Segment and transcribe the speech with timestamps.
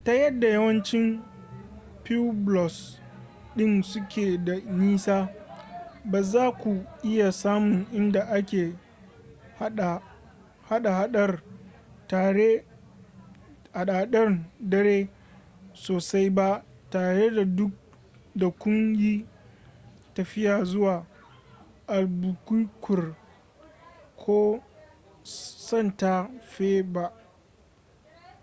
[0.03, 1.21] ta yadda yawancin
[2.03, 2.99] pueblos
[3.57, 5.29] ɗin suke da nisa
[6.05, 8.73] ba za ku iya samun inda ake
[10.69, 11.39] hada-hadar
[14.69, 15.09] dare
[15.73, 17.31] sosai ba tare
[18.35, 19.25] da kun yi
[20.15, 21.05] tafiya zuwa
[21.87, 23.15] albuquerque
[24.15, 24.63] ko
[25.23, 27.13] santa fe ba